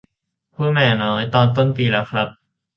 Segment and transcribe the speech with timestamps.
[0.55, 2.27] พูดมาอย่างน้อยตอนต้นปีแล้วครับ